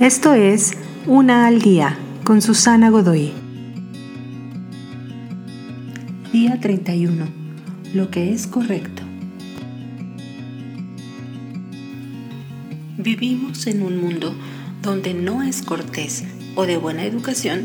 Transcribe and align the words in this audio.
Esto 0.00 0.34
es 0.34 0.72
Una 1.06 1.46
al 1.46 1.62
Día 1.62 1.96
con 2.22 2.42
Susana 2.42 2.90
Godoy. 2.90 3.32
Día 6.34 6.60
31. 6.60 7.26
Lo 7.94 8.10
que 8.10 8.34
es 8.34 8.46
correcto. 8.46 9.02
Vivimos 12.98 13.66
en 13.66 13.80
un 13.80 13.98
mundo 13.98 14.36
donde 14.82 15.14
no 15.14 15.42
es 15.42 15.62
cortés 15.62 16.24
o 16.56 16.66
de 16.66 16.76
buena 16.76 17.04
educación 17.04 17.64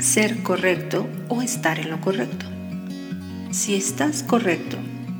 ser 0.00 0.42
correcto 0.42 1.06
o 1.28 1.42
estar 1.42 1.78
en 1.78 1.90
lo 1.90 2.00
correcto. 2.00 2.46
Si 3.52 3.76
estás 3.76 4.24
correcto, 4.24 4.78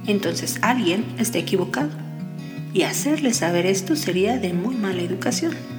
entonces 0.09 0.59
alguien 0.63 1.05
está 1.19 1.39
equivocado. 1.39 1.91
Y 2.75 2.83
hacerle 2.83 3.33
saber 3.33 3.65
esto 3.65 3.95
sería 3.95 4.39
de 4.39 4.53
muy 4.55 4.75
mala 4.75 5.03
educación. 5.03 5.78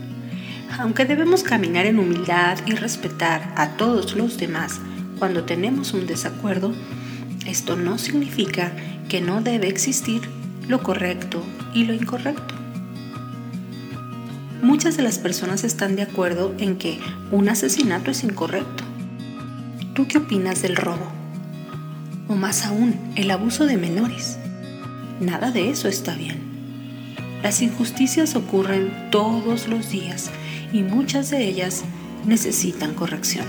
Aunque 0.78 1.06
debemos 1.06 1.44
caminar 1.44 1.86
en 1.86 2.00
humildad 2.00 2.58
y 2.66 2.74
respetar 2.74 3.54
a 3.56 3.70
todos 3.78 4.16
los 4.16 4.38
demás 4.38 4.80
cuando 5.18 5.44
tenemos 5.44 5.94
un 5.94 6.06
desacuerdo, 6.06 6.74
esto 7.46 7.76
no 7.76 7.98
significa 7.98 8.72
que 9.10 9.22
no 9.22 9.42
debe 9.42 9.68
existir 9.68 10.22
lo 10.68 10.84
correcto 10.84 11.44
y 11.74 11.86
lo 11.86 11.94
incorrecto. 11.94 12.56
Muchas 14.62 14.98
de 14.98 15.04
las 15.04 15.18
personas 15.18 15.64
están 15.64 15.96
de 15.96 16.04
acuerdo 16.04 16.54
en 16.60 16.78
que 16.78 17.00
un 17.32 17.50
asesinato 17.50 18.12
es 18.12 18.24
incorrecto. 18.24 18.84
¿Tú 19.94 20.08
qué 20.08 20.20
opinas 20.20 20.62
del 20.62 20.76
robo? 20.76 21.12
O 22.28 22.36
más 22.36 22.66
aún, 22.66 22.96
el 23.16 23.32
abuso 23.32 23.66
de 23.66 23.78
menores. 23.78 24.38
Nada 25.20 25.52
de 25.52 25.70
eso 25.70 25.88
está 25.88 26.14
bien. 26.14 26.59
Las 27.44 27.62
injusticias 27.62 28.36
ocurren 28.36 28.92
todos 29.12 29.70
los 29.70 29.90
días 29.90 30.30
y 30.74 30.84
muchas 30.84 31.30
de 31.30 31.46
ellas 31.48 31.84
necesitan 32.26 32.94
corrección. 32.94 33.46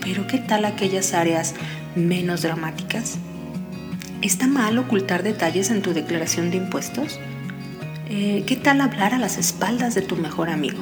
Pero 0.00 0.28
¿qué 0.28 0.38
tal 0.38 0.64
aquellas 0.64 1.12
áreas 1.12 1.54
menos 1.96 2.42
dramáticas? 2.42 3.18
¿Está 4.22 4.46
mal 4.46 4.78
ocultar 4.78 5.24
detalles 5.24 5.70
en 5.70 5.82
tu 5.82 5.92
declaración 5.92 6.52
de 6.52 6.58
impuestos? 6.58 7.18
Eh, 8.08 8.44
¿Qué 8.46 8.54
tal 8.54 8.80
hablar 8.80 9.12
a 9.12 9.18
las 9.18 9.38
espaldas 9.38 9.96
de 9.96 10.02
tu 10.02 10.14
mejor 10.14 10.48
amigo? 10.48 10.78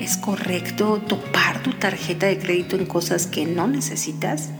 ¿Es 0.00 0.16
correcto 0.16 1.00
topar 1.06 1.62
tu 1.62 1.70
tarjeta 1.70 2.26
de 2.26 2.40
crédito 2.40 2.74
en 2.74 2.86
cosas 2.86 3.28
que 3.28 3.46
no 3.46 3.68
necesitas? 3.68 4.50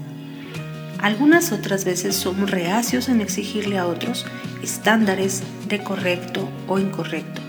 Algunas 1.00 1.50
otras 1.50 1.84
veces 1.84 2.14
somos 2.14 2.52
reacios 2.52 3.08
en 3.08 3.20
exigirle 3.20 3.76
a 3.78 3.86
otros 3.86 4.24
estándares 4.62 5.42
de 5.68 5.82
correcto 5.82 6.48
o 6.68 6.78
incorrecto 6.78 7.40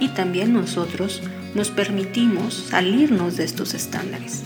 y 0.00 0.08
también 0.08 0.52
nosotros 0.52 1.22
nos 1.54 1.70
permitimos 1.70 2.66
salirnos 2.70 3.36
de 3.36 3.44
estos 3.44 3.74
estándares. 3.74 4.42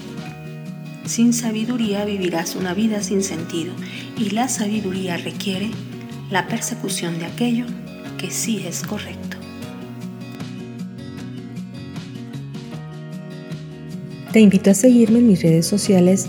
Sin 1.05 1.33
sabiduría 1.33 2.05
vivirás 2.05 2.55
una 2.55 2.75
vida 2.75 3.03
sin 3.03 3.22
sentido 3.22 3.72
y 4.16 4.31
la 4.31 4.48
sabiduría 4.48 5.16
requiere 5.16 5.70
la 6.31 6.47
persecución 6.47 7.19
de 7.19 7.25
aquello 7.25 7.64
que 8.19 8.31
sí 8.31 8.64
es 8.66 8.83
correcto. 8.83 9.39
Te 14.33 14.41
invito 14.41 14.70
a 14.70 14.75
seguirme 14.75 15.20
en 15.20 15.28
mis 15.28 15.42
redes 15.42 15.66
sociales 15.66 16.28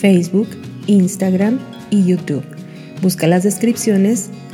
Facebook, 0.00 0.48
Instagram 0.86 1.58
y 1.90 2.06
YouTube. 2.06 2.44
Busca 3.02 3.26
las 3.26 3.42
descripciones 3.42 4.30